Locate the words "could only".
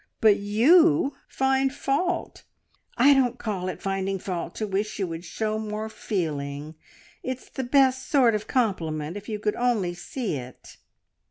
9.37-9.93